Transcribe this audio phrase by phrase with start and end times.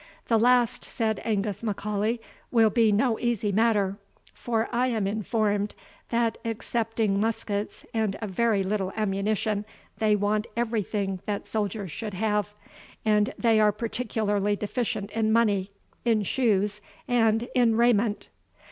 [0.29, 2.17] "The last," said Angus M'Aulay,
[2.49, 3.97] "will be no easy matter;
[4.33, 5.75] for I am informed,
[6.09, 9.63] that, excepting muskets and a very little ammunition,
[9.99, 12.55] they want everything that soldiers should have;
[13.05, 15.69] and they are particularly deficient in money,
[16.03, 18.29] in shoes, and in raiment."